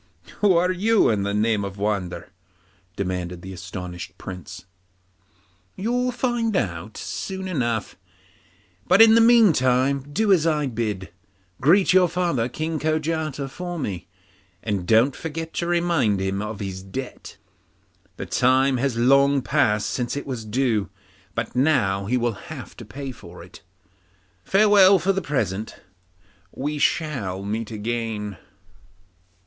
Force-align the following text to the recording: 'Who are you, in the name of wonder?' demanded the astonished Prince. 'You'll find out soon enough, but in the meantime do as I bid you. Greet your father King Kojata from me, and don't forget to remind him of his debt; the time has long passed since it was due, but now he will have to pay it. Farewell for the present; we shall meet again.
'Who 0.39 0.57
are 0.57 0.71
you, 0.71 1.11
in 1.11 1.21
the 1.21 1.31
name 1.31 1.63
of 1.63 1.77
wonder?' 1.77 2.31
demanded 2.95 3.43
the 3.43 3.53
astonished 3.53 4.17
Prince. 4.17 4.65
'You'll 5.75 6.11
find 6.11 6.55
out 6.57 6.97
soon 6.97 7.47
enough, 7.47 7.97
but 8.87 8.99
in 8.99 9.13
the 9.13 9.21
meantime 9.21 10.03
do 10.11 10.33
as 10.33 10.47
I 10.47 10.65
bid 10.65 11.03
you. 11.03 11.07
Greet 11.61 11.93
your 11.93 12.09
father 12.09 12.49
King 12.49 12.79
Kojata 12.79 13.47
from 13.47 13.83
me, 13.83 14.07
and 14.63 14.87
don't 14.87 15.15
forget 15.15 15.53
to 15.53 15.67
remind 15.67 16.19
him 16.19 16.41
of 16.41 16.59
his 16.61 16.81
debt; 16.81 17.37
the 18.17 18.25
time 18.25 18.77
has 18.77 18.97
long 18.97 19.43
passed 19.43 19.87
since 19.91 20.17
it 20.17 20.25
was 20.25 20.45
due, 20.45 20.89
but 21.35 21.55
now 21.55 22.07
he 22.07 22.17
will 22.17 22.47
have 22.49 22.75
to 22.77 22.85
pay 22.85 23.13
it. 23.13 23.61
Farewell 24.43 24.97
for 24.97 25.13
the 25.13 25.21
present; 25.21 25.75
we 26.51 26.79
shall 26.79 27.43
meet 27.45 27.69
again. 27.69 28.37